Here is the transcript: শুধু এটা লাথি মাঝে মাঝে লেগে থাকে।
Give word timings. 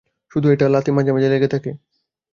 শুধু 0.31 0.47
এটা 0.49 0.65
লাথি 0.69 0.91
মাঝে 0.91 1.11
মাঝে 1.11 1.29
লেগে 1.29 1.47
থাকে। 1.47 1.71